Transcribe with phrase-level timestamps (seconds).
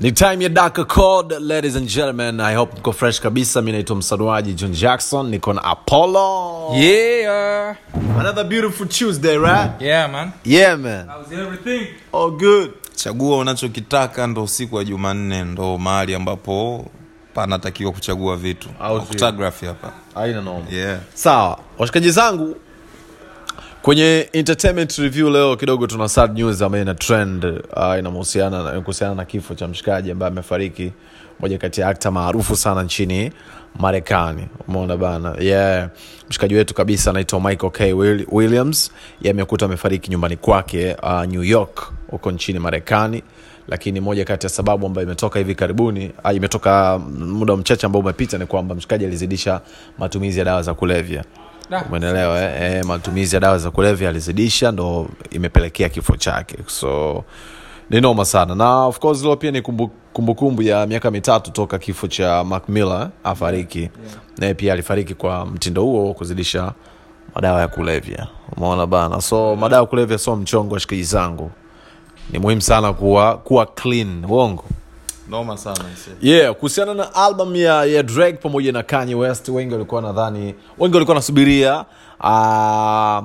[0.00, 2.40] ni time ya Daka Code, ladies and gentlemen.
[2.40, 3.62] I hope mko fresh kabisa.
[3.62, 6.68] Mi naitwa msanuaji John Jackson, niko na Apollo.
[6.74, 7.76] Yeah.
[8.20, 9.70] Another beautiful Tuesday, right?
[9.80, 10.32] Yeah, man.
[10.44, 11.06] Yeah, man.
[11.08, 11.86] How's everything?
[12.12, 12.70] All good.
[12.94, 16.86] chagua unachokitaka ndo usiku wa jumanne ndo mahali ambapo
[17.34, 18.68] panatakiwa kuchagua vitu
[19.08, 20.64] photography hapa Aina noma.
[20.72, 20.98] yeah.
[21.14, 22.56] Sawa, washikaji zangu,
[23.88, 28.12] kwenye entertainment review leo kidogo tuna sad news ambayo ina trend uh,
[28.82, 30.92] kuhusiana na kifo cha mshikaji ambaye amefariki,
[31.40, 33.32] moja kati ya akta maarufu sana nchini
[33.78, 34.46] Marekani.
[34.68, 35.88] Umeona bana, yeah.
[36.30, 38.90] Mshikaji wetu kabisa anaitwa Michael K Will- Williams,
[39.22, 43.22] yeye amekuta amefariki nyumbani kwake uh, New York huko nchini Marekani
[43.68, 48.38] lakini moja kati ya sababu ambayo imetoka hivi karibuni ah, imetoka muda mchache ambao umepita
[48.38, 49.60] ni kwamba mshikaji alizidisha
[49.98, 51.24] matumizi ya dawa za kulevya.
[51.88, 52.62] Umeelewa eh?
[52.76, 56.56] Eh, matumizi ya dawa za kulevya alizidisha ndo imepelekea kifo chake.
[56.66, 57.24] So
[57.90, 58.54] ni noma sana.
[58.54, 62.68] Na of course leo pia ni kumbu- kumbukumbu ya miaka mitatu toka kifo cha Mac
[62.68, 63.78] Miller afariki.
[63.80, 63.90] Yeah.
[64.38, 66.72] naye pia alifariki kwa mtindo huo wa kuzidisha
[67.34, 68.26] madawa ya kulevya.
[68.56, 69.20] Umeona bana?
[69.20, 71.50] So madawa ya kulevya sio mchongo wa shikiji zangu.
[72.30, 74.24] Ni muhimu sana kuwa kuwa clean.
[74.28, 74.64] Uongo
[75.28, 75.84] noma sana
[76.22, 80.94] yeah kuhusiana na album ya, ya drake pamoja na kanye west wengi walikuwa nadhani wengi
[80.94, 81.84] walikuwa wanasubiria
[82.20, 83.24] uh,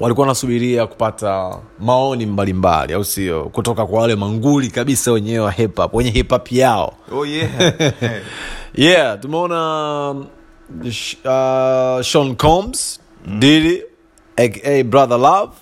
[0.00, 3.44] walikuwa wanasubiria kupata maoni mbalimbali au sio?
[3.44, 6.94] Kutoka kwa wale manguli kabisa wenyewe wa hip hop wenye hip hop yao.
[7.12, 7.50] Oh, yeah.
[8.74, 13.00] yeah tumeona uh, Sean Combs
[13.38, 13.82] Diddy
[14.36, 15.52] aka Brother Love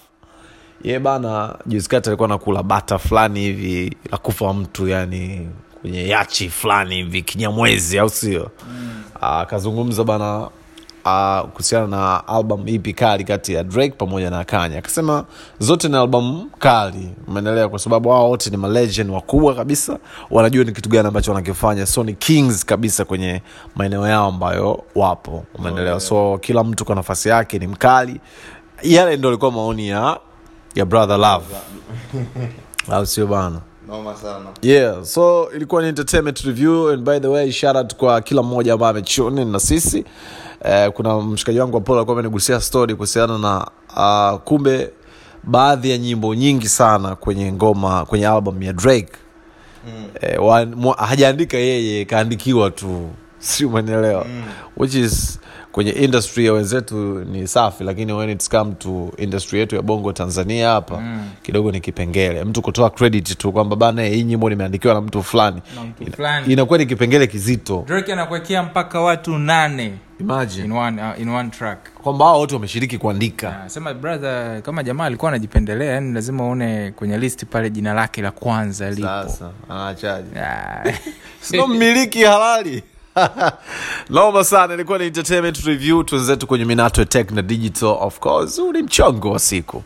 [0.85, 5.49] ye bana juzi kati alikuwa nakula bata fulani hivi la kufa mtu yani
[5.81, 8.51] kwenye yachi fulani hivi kinyamwezi au sio?
[9.21, 10.49] Akazungumza bana
[11.05, 15.25] ah, kuhusiana na album ipi kali kati ya drake pamoja na kanya akasema
[15.59, 19.99] zote ni album kali umeendelea kwa sababu wao wote ni malegend wakubwa kabisa
[20.31, 21.87] wanajua ni kitu gani ambacho wanakifanya.
[21.87, 23.43] So ni kings kabisa kwenye
[23.77, 28.21] maeneo yao ambayo wapo umeendelewa so kila mtu kwa nafasi yake ni mkali.
[28.83, 30.19] Yale ndo alikuwa maoni ya
[30.75, 31.45] ya brother love.
[32.93, 33.61] Au sio bana?
[33.89, 34.47] Noma sana.
[34.63, 38.73] Yeah so ilikuwa ni entertainment review and by the way shout out kwa kila mmoja
[38.73, 40.05] ambaye amechuni na sisi.
[40.65, 43.67] Eh, kuna mshikaji wangu apolo alikuwa amenigusia story kuhusiana na
[43.97, 44.91] uh, kumbe
[45.45, 49.13] baadhi ya nyimbo nyingi sana kwenye ngoma kwenye album ya drake.
[49.87, 50.05] Mm.
[50.21, 53.09] eh, hajaandika yeye kaandikiwa tu.
[53.39, 54.25] Si umenielewa?
[54.25, 54.43] Mm.
[54.77, 55.39] which is
[55.73, 60.13] kwenye industry ya wenzetu ni safi lakini when it's come to industry yetu ya bongo
[60.13, 61.29] tanzania hapa mm.
[61.43, 65.63] kidogo ni kipengele mtu kutoa credit tu kwamba bana hii nyimbo nimeandikiwa na mtu fulani
[66.19, 71.29] Ina- inakuwa ni kipengele kizito Drake anakuwekea mpaka watu nane imagine in one, uh, in
[71.29, 71.79] one track.
[72.03, 76.91] kwamba hao wote wameshiriki kuandika Ah, Sema brother, kama jamaa alikuwa anajipendelea, yani lazima uone
[76.93, 79.03] kwenye list pale jina lake la kwanza lipo.
[79.09, 80.85] sasa anaachaje Ah.
[81.41, 82.83] sio mmiliki halali
[84.11, 86.03] noma sana ilikuwa ni entertainment review.
[86.03, 88.61] Twenzetu kwenye minato tech na digital of course.
[88.61, 89.83] Huu ni mchongo wa siku.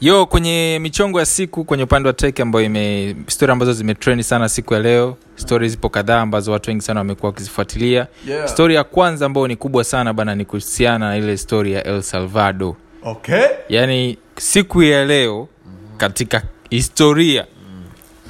[0.00, 4.48] Yo kwenye michongo ya siku kwenye upande wa tech ambayo ime stori ambazo zimetrend sana
[4.48, 8.06] siku ya leo stori zipo kadhaa ambazo watu wengi sana wamekuwa wakizifuatilia.
[8.26, 8.48] Yeah.
[8.48, 12.02] stori ya kwanza ambayo ni kubwa sana bana ni kuhusiana na ile stori ya el
[12.02, 12.74] salvador.
[13.02, 13.44] Okay.
[13.68, 15.48] Yaani siku ya leo
[15.96, 17.46] katika historia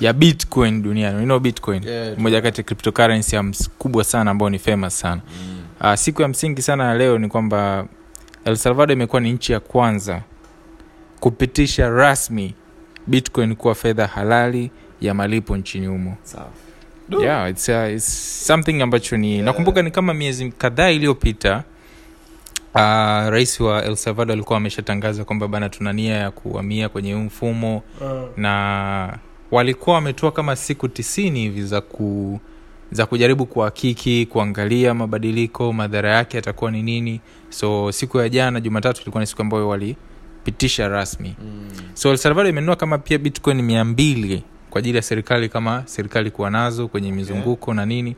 [0.01, 1.19] ya bitcoin duniani.
[1.19, 1.85] You know bitcoin?
[1.85, 3.45] Yeah, moja kati ya cryptocurrency ya
[3.79, 5.21] kubwa sana ambao ni famous sana.
[5.43, 5.63] Mm.
[5.81, 7.87] uh, siku ya msingi sana ya leo ni kwamba
[8.45, 10.23] el salvador imekuwa ni nchi ya kwanza
[11.21, 12.55] kupitisha rasmi
[13.07, 14.71] bitcoin kuwa fedha halali
[15.01, 16.17] ya malipo nchini humo.
[17.23, 19.45] Yeah, it's, uh, it's something ambacho ni yeah.
[19.45, 21.65] nakumbuka ni kama miezi kadhaa iliyopita
[22.75, 22.81] uh,
[23.31, 27.77] rais wa el salvador alikuwa ameshatangaza kwamba bana tuna nia ya kuhamia kwenye huu mfumo
[28.01, 28.11] uh.
[28.37, 29.19] na
[29.51, 32.41] walikuwa wametoa kama siku tisini hivi za ku
[32.91, 37.21] za kujaribu kuhakiki kuangalia mabadiliko madhara yake yatakuwa ni nini.
[37.49, 41.37] So siku ya jana jumatatu ilikuwa ni siku ambayo walipitisha rasmi.
[41.43, 41.69] Mm.
[41.95, 46.31] so el salvador imenunua kama pia bitcoin mia mbili kwa ajili ya serikali kama serikali
[46.31, 48.17] kuwa nazo kwenye mizunguko na nini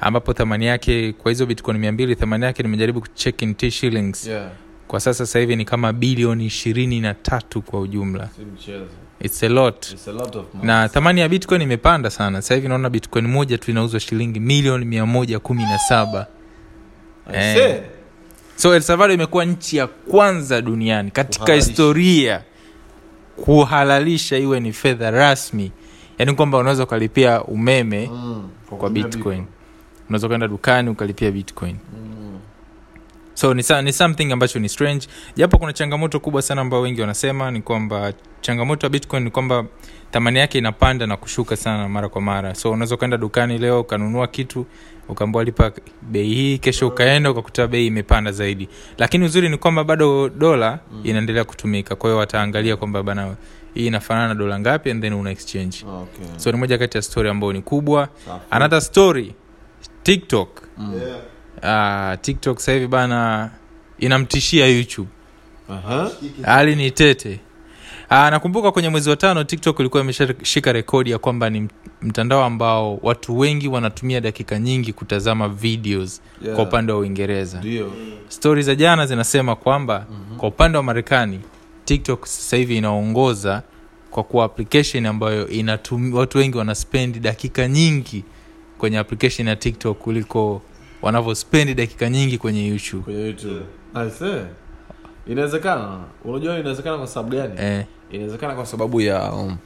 [0.00, 4.26] ambapo thamani yake kwa hizo bitcoin mia mbili thamani yake nimejaribu kucheck in T shillings.
[4.26, 4.50] Yeah.
[4.88, 8.28] kwa sasa sasa hivi ni kama bilioni ishirini na tatu kwa ujumla.
[8.36, 8.86] Si mchezo
[9.20, 9.86] its a lot.
[9.92, 10.66] It's a lot of money.
[10.66, 12.42] na thamani ya bitcoin imepanda sana.
[12.42, 16.26] Sasa hivi naona bitcoin moja tu inauzwa shilingi milioni mia moja kumi na saba.
[17.32, 17.80] I
[18.56, 21.68] so el salvador imekuwa nchi ya kwanza duniani katika Kuhalalisha.
[21.70, 22.42] historia
[23.44, 25.72] kuhalalisha iwe ni fedha rasmi.
[26.18, 28.48] Yaani kwamba unaweza ukalipia umeme Mm.
[28.78, 29.44] kwa bitcoin.
[30.08, 31.76] Unaweza ukaenda dukani ukalipia bitcoin
[33.38, 35.06] so ni, ni something ambacho ni strange
[35.36, 39.64] japo kuna changamoto kubwa sana ambayo wengi wanasema ni kwamba changamoto ya bitcoin ni kwamba
[40.10, 44.26] thamani yake inapanda na kushuka sana mara kwa mara so unaweza ukaenda dukani leo ukanunua
[44.26, 44.66] kitu
[45.08, 48.68] ukaambua lipa bei hii kesho ukaenda ukakuta bei imepanda zaidi
[48.98, 51.00] lakini uzuri ni kwamba bado dola mm.
[51.04, 53.36] inaendelea kutumika kwa hiyo wataangalia kwamba bana
[53.74, 56.26] hii inafanana na dola ngapi and then una exchange okay.
[56.38, 58.44] so ni moja kati ya story ambayo ni kubwa Safi.
[58.50, 59.34] another story
[60.02, 61.00] tiktok Mm.
[61.62, 63.50] Uh, tiktok sahivi bana
[63.98, 65.08] inamtishia youtube
[65.70, 66.10] Aha.
[66.42, 67.40] hali ni tete
[68.10, 71.68] uh, nakumbuka kwenye mwezi wa tano tiktok ilikuwa imeshashika rekodi ya kwamba ni
[72.02, 76.54] mtandao ambao watu wengi wanatumia dakika nyingi kutazama videos Yeah.
[76.56, 77.60] kwa upande wa uingereza
[78.28, 80.38] stori za jana zinasema kwamba mm-hmm.
[80.38, 81.40] kwa upande wa marekani
[81.84, 83.62] tiktok sasahivi inaongoza
[84.10, 88.24] kwa kuwa application ambayo inatumi, watu wengi wanaspendi dakika nyingi
[88.78, 90.62] kwenye application ya tiktok kuliko
[91.02, 93.02] wanavyospendi dakika nyingi kwenye youtube.
[93.02, 93.64] Kwenye youtube.
[93.94, 94.10] I
[95.28, 95.98] inawezekana.
[96.24, 97.54] Unajua inawezekana kwa sababu gani?
[97.60, 99.56] Eh, inawezekana kwa sababu ya um,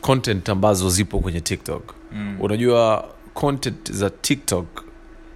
[0.00, 1.94] content ambazo zipo kwenye tiktok.
[2.12, 4.84] Mm, unajua content za tiktok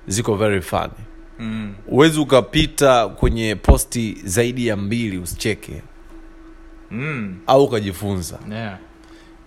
[0.06, 0.90] ziko very funny.
[1.38, 5.82] Mm, huwezi ukapita kwenye posti zaidi ya mbili usicheke.
[6.90, 8.38] Mm, au ukajifunza.
[8.50, 8.78] Yeah.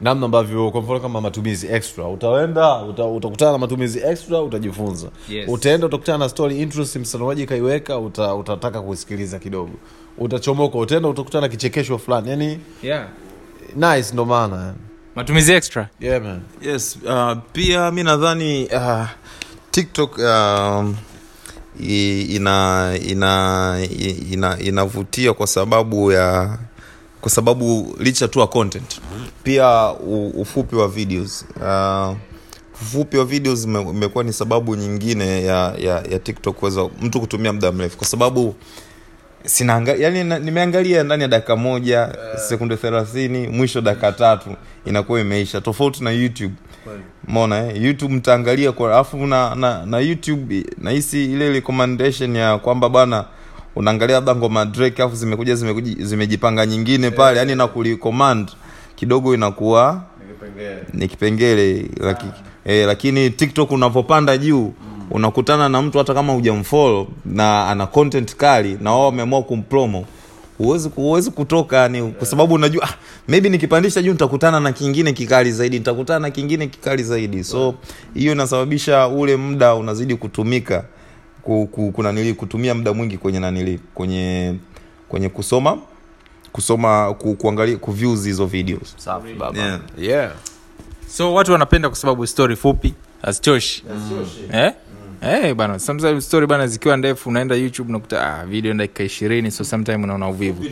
[0.02, 5.46] Namna ambavyo kwa mfano kama matumizi extra utaenda uta, utakutana na matumizi extra utajifunza Yes.
[5.50, 9.72] utaenda utakutana na story interest msanuaji kaiweka uta, utataka kusikiliza kidogo
[10.18, 13.08] utachomoka utaenda utakutana na kichekesho fulani yani Yeah.
[13.76, 14.74] nice ndo maana
[15.16, 16.42] matumizi extra yeah, man.
[16.62, 19.06] yes uh, pia mi nadhani uh,
[19.72, 20.96] tiktok um,
[21.80, 23.78] i- ina ina
[24.32, 26.58] ina inavutia kwa sababu ya
[27.22, 29.02] kwa sababu licha tu ya content.
[29.44, 29.92] Pia
[30.34, 31.46] ufupi wa videos.
[31.62, 32.16] Uh,
[32.82, 37.72] ufupi wa videos imekuwa ni sababu nyingine ya, ya, ya tiktok kuweza mtu kutumia muda
[37.72, 37.98] mrefu.
[37.98, 38.56] Kwa sababu
[39.46, 42.16] sinaanga yani nimeangalia ndani ya dakika moja
[42.50, 44.56] sekunde thelathini mwisho dakika tatu
[44.86, 45.62] inakuwa imeisha.
[45.62, 46.54] Tofauti na youtube.
[47.28, 47.84] Mona eh?
[47.84, 53.26] youtube mtaangalia kwa alafu na, na, na youtube nahisi ile recommendation ya kwamba bana
[53.80, 55.56] unaangalia labda ngoma drake afu zimekuja
[56.00, 58.50] zimejipanga nyingine pale yani na kulicommand
[58.96, 60.02] kidogo inakuwa
[60.94, 62.26] ni kipengele laki,
[62.66, 64.74] eh, lakini tiktok unavyopanda juu
[65.12, 70.06] unakutana na mtu hata kama hujamfollow na ana content kali na wao wameamua kumpromo.
[70.58, 72.94] Huwezi huwezi kutoka yani kwa sababu unajua ah,
[73.28, 77.44] maybe nikipandisha juu nitakutana na kingine kikali zaidi nitakutana na kingine kikali zaidi.
[77.44, 77.74] So
[78.14, 80.84] hiyo inasababisha ule muda unazidi kutumika
[81.42, 84.56] ku, ku, kuna nili kutumia muda mwingi kwenye nanili kwenye
[85.10, 85.78] kwenye kusoma
[86.52, 89.60] kusoma ku, kuangalia kuviews hizo videos Safi, baba.
[89.60, 89.80] Yeah.
[89.98, 90.32] Yeah.
[91.10, 93.84] so watu wanapenda kwa sababu story fupi hazichoshi
[94.52, 94.74] eh?
[95.22, 99.64] Eh, bana sometimes story bana zikiwa ndefu unaenda youtube unakuta ah, video dakika ishirini so
[99.64, 100.66] sometime unaona uvivu.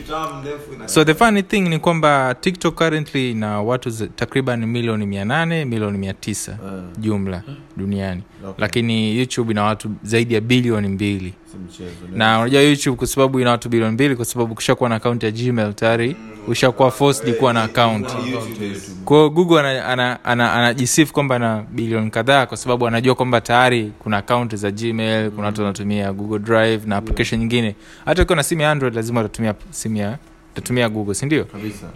[0.86, 5.98] So the funny thing ni kwamba tiktok currently na watu takriban milioni mia nane milioni
[5.98, 7.42] mia tisa Eh, jumla
[7.76, 8.22] duniani.
[8.44, 8.54] Okay.
[8.58, 13.50] lakini youtube ina watu zaidi ya bilioni mbili mchezo, na unajua youtube kwa sababu ina
[13.50, 16.16] watu bilioni mbili kwa sababu kushakuwa na akaunti ya gmail tayari
[16.48, 18.14] ushakuwa forced kuwa na akaunti
[19.04, 23.92] kwao google anajisifu ana, ana, anajisifu kwamba na bilioni kadhaa kwa sababu anajua kwamba tayari
[23.98, 27.74] kuna akaunti za gmail kuna watu wanatumia google drive na application nyingine.
[28.04, 30.18] Hata ukiwa na simu ya android lazima utatumia simu ya
[30.52, 31.86] utatumia google sindio kabisa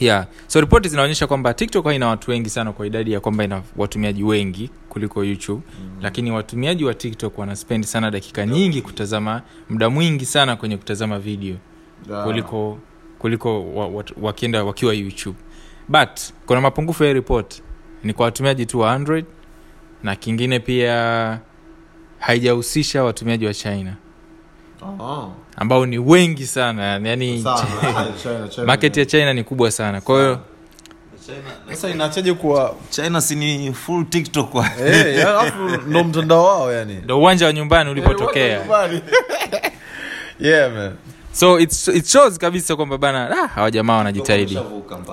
[0.00, 0.26] yeah.
[0.46, 4.22] So ripoti zinaonyesha kwamba tiktok haina watu wengi sana kwa idadi ya kwamba ina watumiaji
[4.22, 5.62] wengi kuliko youtube.
[5.80, 5.90] Mm.
[6.02, 11.56] lakini watumiaji wa tiktok wanaspendi sana dakika nyingi kutazama muda mwingi sana kwenye kutazama video
[12.10, 12.24] Yeah.
[12.24, 12.78] kuliko
[13.18, 15.38] kuliko wa, wa, wakienda wakiwa youtube.
[15.88, 16.10] But
[16.46, 17.62] kuna mapungufu ya report.
[18.04, 19.24] Ni kwa watumiaji tu wa android
[20.02, 21.38] na kingine pia
[22.18, 23.96] haijahusisha watumiaji wa china
[24.82, 25.28] Aha.
[25.56, 27.66] ambao ni wengi sana yani Sana.
[28.22, 28.66] China, China.
[28.66, 30.00] market ya china ni kubwa sana.
[30.00, 30.38] Kwa hiyo
[31.70, 34.66] sasa inachaje kuwa china sini full tiktok wa?
[34.86, 36.94] Eh, alafu ndo mtandao wao yani.
[37.04, 38.60] Ndo uwanja wa nyumbani ulipotokea.
[40.40, 40.92] Yeah man.
[41.32, 44.58] So it's, it shows kabisa kwamba bana ah, hawa jamaa wanajitahidi.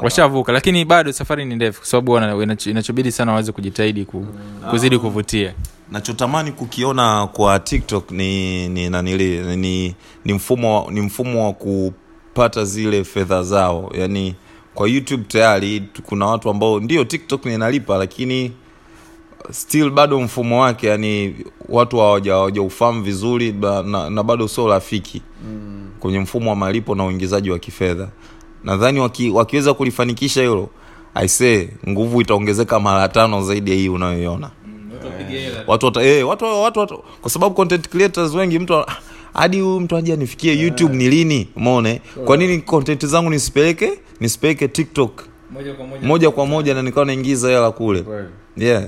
[0.01, 4.27] Washavuka lakini bado safari ni ndefu kwa sababu inachobidi sana waweze kujitahidi ku,
[4.69, 5.53] kuzidi kuvutia
[5.92, 13.04] nachotamani kukiona kwa tiktok ni ni nanili ni, ni mfumo ni mfumo wa kupata zile
[13.04, 13.92] fedha zao.
[13.98, 14.36] Yani
[14.74, 18.51] kwa youtube tayari kuna watu ambao ndio tiktok ninalipa lakini
[19.51, 21.36] still bado mfumo wake yani
[21.70, 25.89] watu hawaja- hawajaufahamu vizuri ba- na, na bado sio rafiki mm.
[26.00, 28.08] kwenye mfumo wa malipo na uingizaji wa kifedha.
[28.63, 30.70] Nadhani waki, wakiweza kulifanikisha hilo
[31.15, 34.51] aisee nguvu itaongezeka mara tano zaidi ya hii unayoiona
[35.67, 38.86] watu wata, eh, watu, watu, watu, kwa sababu content creators wengi mtu
[39.34, 41.50] hadi huyu mtu aje anifikie youtube ni lini?
[41.55, 45.24] Umeona kwa nini content zangu nisipeleke nisipeleke tiktok?
[45.51, 46.08] Moja kwa moja.
[46.08, 48.03] Moja kwa moja na nikawa naingiza hela kule.
[48.58, 48.84] Yeah.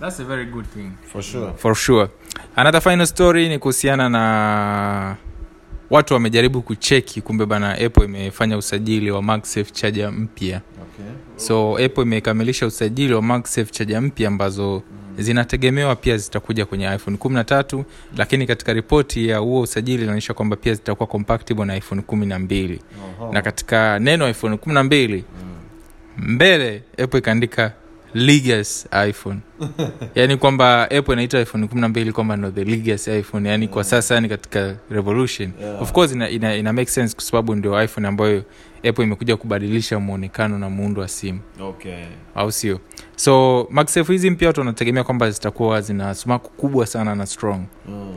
[0.00, 0.90] That's a very good thing.
[1.12, 1.52] for sure.
[1.56, 2.08] For sure.
[2.56, 5.16] Another final story ni kuhusiana na
[5.90, 10.60] watu wamejaribu kucheki kumbe bana apple imefanya usajili wa magsafe charger mpya
[11.00, 11.46] okay.
[11.46, 14.82] So apple imekamilisha usajili wa magsafe chaja mpya ambazo
[15.18, 17.84] zinategemewa pia zitakuja kwenye iphone 13
[18.16, 22.78] lakini katika ripoti ya huo usajili inaonyesha kwamba pia zitakuwa compatible na iphone 12
[23.32, 25.22] na katika neno iphone 12
[26.16, 27.72] mbele apple ikaandika
[29.08, 29.40] iphone.
[30.14, 33.48] Yaani kwamba apple inaita iphone 12 kwamba no the iphone.
[33.48, 35.52] Yani kwa sasa yani katika revolution.
[35.60, 35.82] Yeah.
[35.82, 38.42] of course ina, ina, ina make sense kwa sababu ndio iphone ambayo
[38.88, 41.40] apple imekuja kubadilisha mwonekano na muundo wa simu.
[41.60, 42.04] Okay.
[42.34, 42.80] Au sio?
[43.16, 47.60] So maxf hizi mpya watu wanategemea kwamba zitakuwa zina sumaku kubwa sana na strong.
[47.88, 48.16] Mm.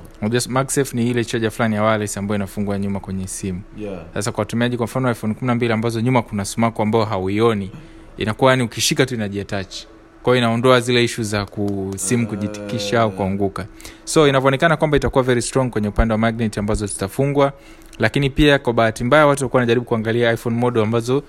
[0.50, 3.62] maxf ni ile chaja fulani ya wireless ambayo inafungwa nyuma kwenye simu.
[3.77, 4.05] Yeah.
[4.13, 7.72] Sasa kwa watumiaji kwa mfano iphone 12 ambazo nyuma kuna sumaku ambayo hauioni
[8.17, 9.88] inakuwa yani ukishika tu inajiatachi
[10.24, 13.65] kwao inaondoa zile ishu za kusimu kujitikisha au kuanguka.
[14.03, 17.53] So inavyoonekana kwamba itakuwa very strong kwenye upande wa magnet ambazo zitafungwa
[18.00, 21.23] lakini pia kwa bahati mbaya watu walikuwa wanajaribu kuangalia iphone model ambazo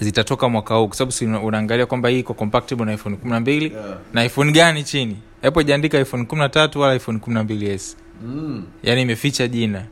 [0.00, 0.88] zitatoka mwaka huu.
[0.88, 3.98] Kwa sababu si unaangalia kwamba hii iko compatible na iphone 12 yeah.
[4.12, 5.16] na iphone gani chini?
[5.42, 7.94] Hapo ijaandika iphone 13 wala iphone 12s
[8.24, 8.64] mm.
[8.82, 9.82] yaani imeficha jina.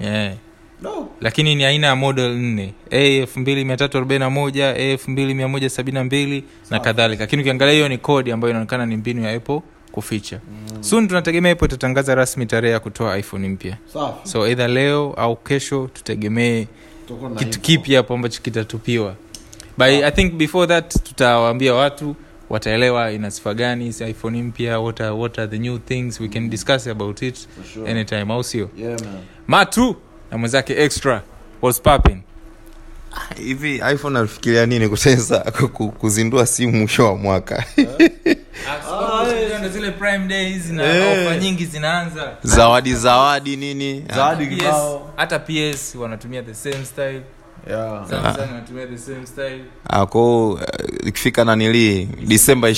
[0.00, 0.34] Yeah.
[0.82, 1.08] No.
[1.20, 2.74] Lakini ni aina ya model nne.
[2.90, 6.04] A elfu mbili mia tatu arobaini na moja a elfu mbili mia moja sabini na
[6.04, 7.22] mbili na kadhalika.
[7.22, 9.60] Lakini ukiangalia hiyo ni kodi ambayo inaonekana ni mbinu ya apple
[10.02, 10.40] kuficha.
[10.76, 10.82] Mm.
[10.82, 13.76] soon tunategemea ipo itatangaza rasmi tarehe ya kutoa iphone mpya.
[14.24, 16.66] So eidha leo au kesho tutegemee
[17.38, 19.14] kitu kipya kipi hapo ambacho kitatupiwa.
[19.78, 22.16] But i think before that tutawaambia watu
[22.50, 26.50] wataelewa ina sifa gani iphone mpya what are, what are the new things we can
[26.50, 27.90] discuss about it For sure.
[27.90, 28.70] anytime au sio?
[28.76, 29.18] Yeah man.
[29.46, 29.96] Matu
[30.30, 31.22] na mwenzake extra
[31.62, 32.22] was popping
[33.46, 35.38] hivi iphone alifikiria nini kusensa
[35.98, 37.64] kuzindua simu mwisho wa mwaka.
[39.60, 41.26] Ndo zile prime days na Eh.
[41.26, 42.32] ofa nyingi zinaanza.
[42.42, 44.04] Zawadi zawadi nini?
[44.14, 45.12] Zawadi PS, kibao.
[45.16, 47.22] Hata ps wanatumia the same style.
[47.70, 48.08] Yeah.
[48.10, 49.60] Samsung wanatumia the same style.
[49.88, 50.60] Ako uh,
[51.06, 52.68] ikifika nanilii disemba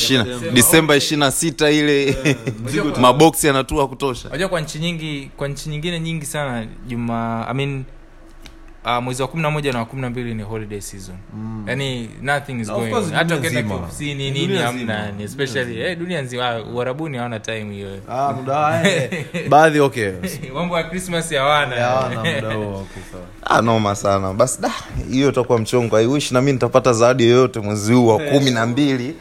[0.53, 2.17] disemba ishiri na sita ile.
[3.01, 4.29] Maboksi yanatua kutosha.
[4.29, 7.85] unajua kwa nchi nyingi kwa nchi nyingine nyingi sana juma i mean
[8.85, 11.17] Uh, mwezi wa kumi na moja na wa kumi na mbili ni holiday season.
[11.35, 11.65] Mm.
[11.69, 13.13] yani nothing is no, going course on.
[13.15, 15.13] hata ukienda kiofisini nini hamna nzima.
[15.19, 16.63] ni especially eh, dunia nzima.
[16.63, 17.89] Uharabuni hawana time hiyo.
[18.11, 20.13] Ah muda eh, baadhi okay.
[20.55, 24.33] Mambo ya christmas hawana hawana muda huo wa kufa ah, noma sana.
[24.33, 24.71] Basi da
[25.11, 25.97] hiyo itakuwa mchongo.
[25.97, 29.17] Aiwish na mi nitapata zawadi yoyote mwezi huu wa kumi na mbili.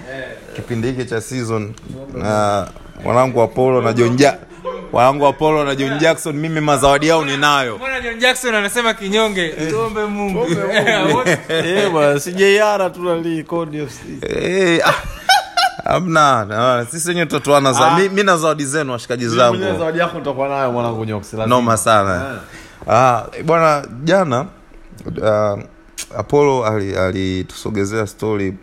[0.56, 1.74] Kipindi hiki cha season.
[2.14, 2.68] Na
[3.04, 4.18] mwanangu apolo na john
[4.94, 7.76] ja Apollo apolo na john jackson mimi mazawadi yao ninayo.
[7.76, 9.50] Mbona john jackson anasema kinyonge?
[9.50, 10.46] Tuombe mungu.
[11.50, 14.94] Eh bwana sijaiara tu nali code FC Eh, ah,
[15.92, 16.46] hamna
[16.92, 19.58] sisi wenyewe tutatuana za mi, mi na zawadi zenu washikaji zangu.
[19.78, 21.56] zawadi yako utakuwa nayo mwanangu nyoksi lazima.
[21.56, 22.40] noma sana.
[22.90, 24.46] Ah, bwana jana
[25.06, 25.60] uh,
[26.18, 26.66] apollo
[27.06, 28.54] alitusogezea ali story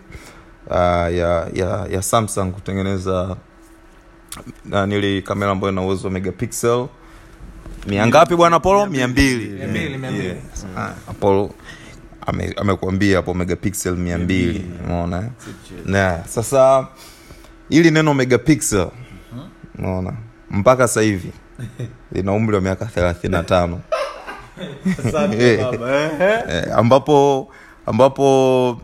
[0.71, 0.76] uh,
[1.14, 3.37] ya, ya, ya samsung kutengeneza
[4.73, 6.87] uh, nili kamera ambayo ina uwezo wa megapixel.
[7.87, 8.87] Mia ngapi bwana apollo?
[8.87, 9.61] Mia mbili.
[10.76, 11.50] Ah, apollo
[12.26, 14.71] ame- amekuambia hapo megapixel mia mbili.
[14.85, 15.28] umeona eh?
[15.85, 16.87] na sasa
[17.71, 18.88] ili neno megapixel
[19.78, 20.12] unaona?
[20.50, 21.33] Mpaka sasa hivi
[22.12, 23.81] lina umri wa miaka thelathini na tano.
[25.07, 26.43] Asante baba eh.
[26.49, 27.49] eh, ambapo
[27.87, 28.81] ambapo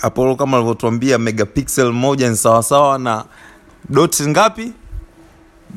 [0.00, 3.24] apollo kama alivyotuambia megapixel moja ni sawasawa na
[3.90, 4.72] dot ngapi?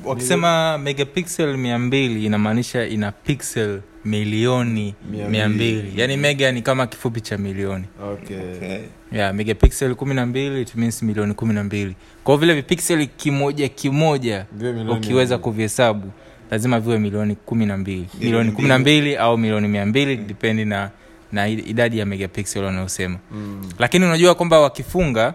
[0.06, 4.96] Wakisema megapixel mia mbili inamaanisha ina pixel milioni
[5.30, 5.78] Mia mbili.
[5.78, 7.86] yani yaani mega ni kama kifupi cha milioni.
[8.14, 8.80] Okay.
[9.12, 11.96] Yeah, megapixel kumi na mbili it means milioni kumi na mbili.
[12.24, 14.46] Kwao vile vipixel kimoja kimoja
[14.92, 16.12] ukiweza kuvihesabu
[16.52, 18.08] lazima viwe milioni kumi na mbili.
[18.20, 19.16] Milioni kumi na mbili.
[19.18, 20.90] au milioni mia mbili dipendi na
[21.32, 23.70] na idadi ya megapixel wanayosema Mm.
[23.80, 25.34] lakini unajua kwamba wakifunga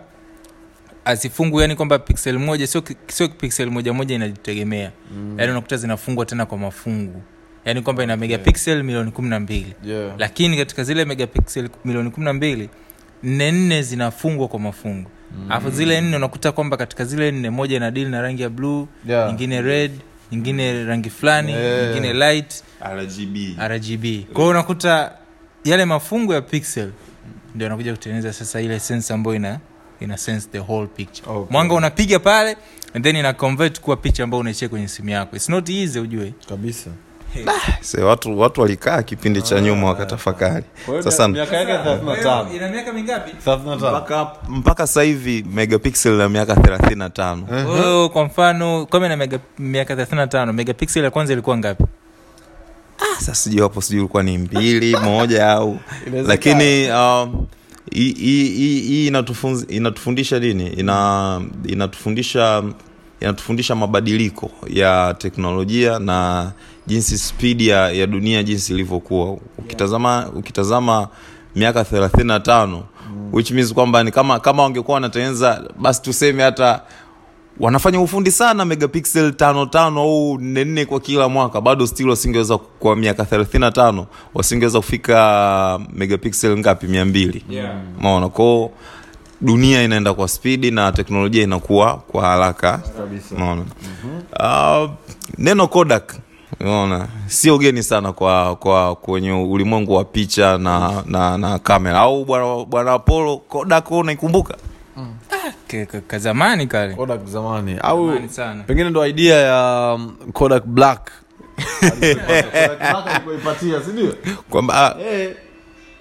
[1.08, 4.92] asifungu yani kwamba pixel moja sio ki- sio pixel moja moja inajitegemea.
[5.16, 5.34] Mm.
[5.38, 7.22] yani unakuta zinafungwa tena kwa mafungu.
[7.64, 9.74] Yani kwamba ina megapixel milioni kumi na mbili.
[9.84, 10.14] Yeah.
[10.18, 12.68] Lakini katika zile megapixel milioni kumi na mbili
[13.22, 15.10] nne nne zinafungwa kwa mafungu.
[15.48, 18.88] Alafu zile nne unakuta kwamba katika zile nne moja ina dili na rangi ya bluu
[19.06, 19.26] Yeah.
[19.28, 19.92] nyingine red
[20.32, 21.84] nyingine rangi fulani Yeah.
[21.86, 22.64] nyingine light.
[22.94, 23.36] Rgb
[23.68, 25.12] rgb kwa unakuta
[25.64, 26.90] yale mafungu ya pixel
[27.54, 29.58] ndio anakuja kutengeneza sasa ile sensa ambayo ina
[30.00, 31.31] ina sense the whole picture.
[31.31, 31.52] Okay.
[31.52, 32.57] mwanga unapiga pale
[32.95, 35.37] and then ina convert kuwa picha ambayo unaichia kwenye simu yako.
[35.37, 36.33] Its not easy ujue.
[36.49, 36.90] Kabisa.
[37.81, 40.64] Se, watu watu walikaa kipindi cha nyuma wakatafakari.
[41.00, 43.31] Sasa miaka yake 35 ina miaka mingapi?
[43.47, 49.38] 35 mpaka mpaka sasa hivi megapixel na miaka 35 oh, kwa mfano kama na mega,
[49.59, 51.85] miaka 35 megapixel ya kwanza ilikuwa ngapi?
[52.99, 55.78] Ah, sasa sijui hapo sijui ulikuwa ni mbili moja au.
[56.26, 57.47] Lakini um,
[57.90, 59.07] hii-
[59.68, 60.66] inatufundisha nini?
[60.66, 62.62] Ina inatufundisha
[63.21, 66.50] inatufundisha mabadiliko ya teknolojia na
[66.87, 69.33] jinsi spidi ya, ya dunia jinsi ilivyokuwa.
[69.59, 71.09] Ukitazama ukitazama
[71.57, 72.83] miaka 35
[73.33, 76.83] which means kwamba ni kama kama wangekuwa wanatengeneza basi tuseme hata
[77.60, 81.60] wanafanya ufundi sana megapixel tano tano au nne nne kwa kila mwaka.
[81.60, 86.86] Bado still wasingeweza kwa miaka 35 wasingeweza kufika megapixel ngapi?
[86.86, 87.44] Mia mbili.
[87.50, 87.74] Yeah.
[88.00, 88.70] maona kwao
[89.40, 92.80] dunia inaenda kwa spidi na teknolojia inakuwa kwa haraka.
[93.38, 94.22] Mm-hmm.
[94.84, 94.90] uh,
[95.38, 96.14] neno kodak.
[96.60, 101.98] Unaona sio geni sana kwa kwa kwenye ulimwengu wa picha na na, na kamera.
[102.00, 104.54] Au bwana bwana apollo kodak unaikumbuka
[106.06, 108.62] kazamani kale kodak zamani au Zamani sana.
[108.62, 111.10] pengine ndo idea ya um, kodak black
[111.80, 114.14] Kodak Black alikuipatia, si ndio?
[114.50, 115.34] kwamba ah, Eh,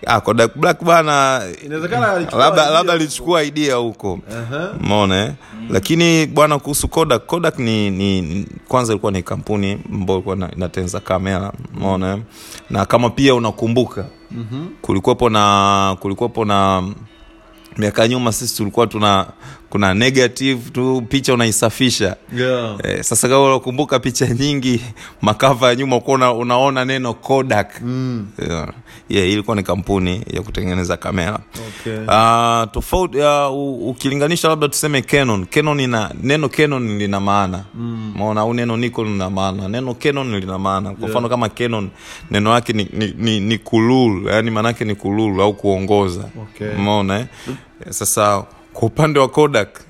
[0.05, 4.73] ah, kodak black bana inawezekana alichukua labda idea labda alichukua idea huko Aha.
[5.13, 5.33] eh?
[5.69, 10.51] lakini bwana kuhusu kodak kodak ni, ni ni- kwanza ilikuwa ni kampuni ambayo ilikuwa ina-
[10.51, 11.51] inatengeneza kamera
[12.13, 12.19] eh?
[12.69, 14.69] na kama pia unakumbuka mm-hmm.
[14.81, 16.83] kulikuwepo na kulikuwepo na
[17.77, 19.25] miaka ya nyuma sisi tulikuwa tuna
[19.69, 22.77] kuna negative tu picha unaisafisha Yeah.
[22.83, 24.81] Eh, sasa kama unakumbuka picha nyingi
[25.21, 28.27] makava ya nyuma ukuwa unaona neno kodak mm.
[28.49, 28.73] yeah.
[29.09, 31.39] yeah, ilikuwa ni kampuni ya kutengeneza kamera
[31.79, 31.97] Okay.
[31.97, 38.13] uh, tofauti uh, ukilinganisha labda tuseme canon canon ina neno canon lina maana mm.
[38.17, 41.89] maona au neno nikon lina maana neno canon lina maana kwa mfano kama canon
[42.31, 46.73] neno yake ni, ni, ni, ni kulul yani maanaake ni kulul au kuongoza Okay.
[46.77, 47.25] maona eh?
[47.89, 48.43] sasa
[48.77, 49.81] kwa upande wa kodak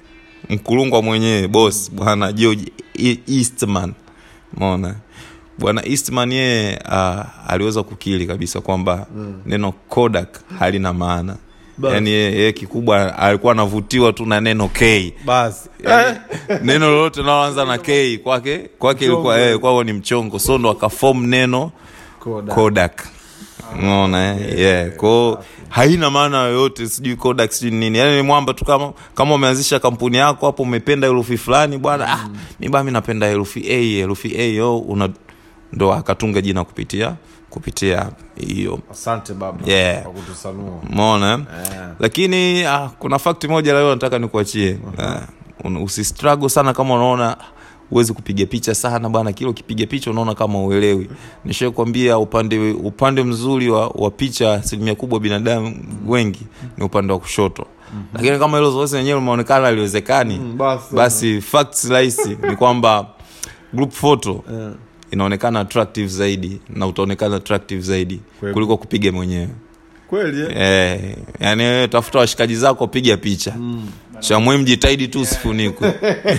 [0.50, 3.93] mkulungwa mwenyewe bos bwana george E- eastman.
[4.58, 4.95] Umeona?
[5.60, 9.41] Bwana eastman yeye uh, aliweza kukili kabisa kwamba mm.
[9.45, 11.36] neno kodak halina maana.
[11.84, 15.13] Yani yaani yeye kikubwa alikuwa anavutiwa tu na neno k.
[15.26, 15.69] Basi
[16.63, 20.39] neno lolote linaloanza na k kwake kwake ilikuwa eh, kwao ni mchongo.
[20.39, 21.71] So ndo akafom neno
[22.19, 22.56] Kodak.
[22.56, 23.08] kodak
[23.80, 24.91] unaona yeah, yeah.
[24.91, 29.80] kwao haina maana yoyote sijui kodak sijui nini yaani ni mwamba tu kama kama umeanzisha
[29.80, 34.65] kampuni yako hapo umependa herufi fulani bwana ah, mi bami napenda herufi a herufi a
[34.69, 35.10] una
[35.73, 37.15] ndo akatunga jina kupitia
[37.49, 40.03] kupitia hiyo asante baba Yeah.
[40.45, 41.39] mona umeona eh?
[41.71, 41.88] Eh.
[41.99, 44.80] lakini ah, kuna fakti moja leo nataka nikuachie
[45.63, 47.38] uh, usistrago sana kama unaona
[47.89, 49.34] huwezi kupiga picha sana bwana.
[49.34, 51.10] Kila ukipiga picha unaona kama uelewi.
[51.45, 55.76] Nishakwambia upande upande mzuri wa, wa picha asilimia kubwa binadamu
[56.08, 56.41] wengi
[56.78, 57.65] ni upande wa kushoto.
[58.13, 60.95] Lakini kama hilo zoezi lenyewe limeonekana aliwezekani Mm, basi.
[60.95, 63.08] basi facts rahisi ni kwamba
[63.73, 64.71] group photo yeah.
[65.12, 68.19] inaonekana attractive zaidi na utaonekana attractive zaidi
[68.54, 69.50] kuliko kupiga mwenyewe
[70.10, 70.52] kweli eh?
[70.58, 73.54] Eh, yani wewe tafuta washikaji zako piga picha.
[73.58, 73.88] Mm.
[74.20, 75.93] cha muhimu jitahidi tu usifunikwe.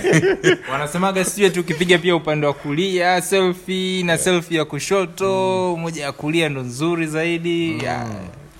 [0.71, 5.27] Wanasemaga sijue tu ukipiga pia upande wa kulia selfi na selfi ya kushoto
[5.79, 7.83] moja ya kulia ndo nzuri zaidi.
[7.83, 8.07] Yeah.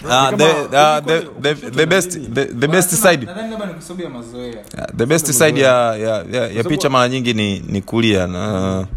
[0.10, 3.26] Ah, the, ah, the, the, the best the, the best side.
[3.26, 7.10] nadhani labda ni kwa sababu ya the best side ya, ya, ya, ya picha mara
[7.10, 8.88] nyingi ni, ni kulia na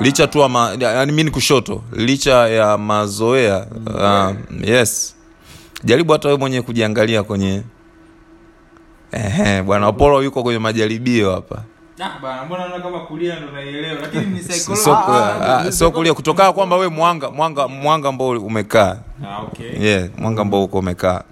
[0.00, 0.38] licha tu
[0.80, 5.14] yani mi ni kushoto licha ya mazoea uh, yes
[5.84, 7.62] jaribu hata wewe mwenyewe kujiangalia kwenye
[9.12, 11.62] Ehe, bwana apolo yuko kwenye majaribio hapa.
[15.72, 16.14] Sio kulia.
[16.14, 18.96] Kutokana kwamba we mwanga mwanga mwanga ambao umekaa.
[19.28, 19.86] Ah, okay.
[19.86, 21.22] yeah, mwanga ambao uko umekaa.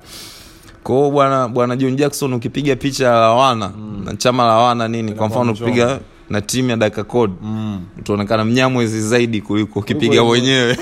[0.83, 3.71] Kwao bwana bwana john jackson ukipiga picha ya lawana
[4.05, 5.99] na chama lawana nini kwa mfano ukipiga
[6.31, 7.81] na timu ya dakika code Mm.
[7.99, 10.79] utaonekana mnyamwezi zaidi kuliko ukipiga mwenyewe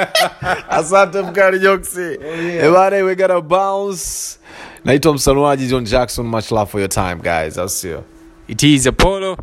[0.72, 2.00] asante mkali joksi.
[2.00, 2.64] Yeah.
[2.66, 4.38] ebane we gotta bounce.
[4.84, 7.72] Naitwa msanuaji john jackson much love for your time guys.
[7.80, 8.02] Sio?
[8.48, 9.36] It is Apollo.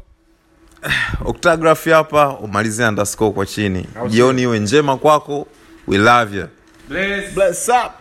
[1.25, 3.85] octagraphy hapa umalizie underscore kwa chini.
[4.09, 5.47] Jioni iwe njema kwako.
[5.87, 6.47] We love you.
[6.89, 7.33] Bless.
[7.33, 7.98] bless up